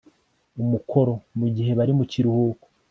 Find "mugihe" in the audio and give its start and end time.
1.39-1.71